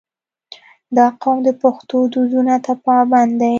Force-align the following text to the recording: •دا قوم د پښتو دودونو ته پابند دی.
•دا 0.97 1.05
قوم 1.21 1.37
د 1.47 1.49
پښتو 1.61 1.97
دودونو 2.13 2.55
ته 2.65 2.73
پابند 2.85 3.31
دی. 3.41 3.49